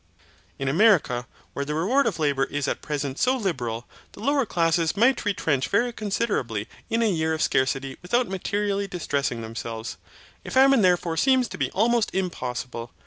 In 0.57 0.67
America, 0.67 1.27
where 1.53 1.63
the 1.63 1.75
reward 1.75 2.07
of 2.07 2.17
labour 2.17 2.45
is 2.45 2.67
at 2.67 2.81
present 2.81 3.19
so 3.19 3.37
liberal, 3.37 3.85
the 4.13 4.19
lower 4.19 4.47
classes 4.47 4.97
might 4.97 5.25
retrench 5.25 5.67
very 5.67 5.93
considerably 5.93 6.67
in 6.89 7.03
a 7.03 7.11
year 7.11 7.35
of 7.35 7.41
scarcity 7.43 7.97
without 8.01 8.27
materially 8.27 8.87
distressing 8.87 9.43
themselves. 9.43 9.97
A 10.43 10.49
famine 10.49 10.81
therefore 10.81 11.17
seems 11.17 11.47
to 11.49 11.57
be 11.59 11.69
almost 11.69 12.15
impossible. 12.15 12.89